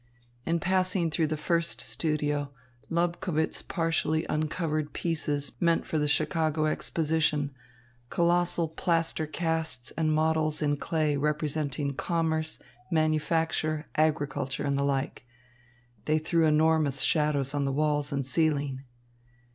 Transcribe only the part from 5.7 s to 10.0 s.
for the Chicago Exposition, colossal plaster casts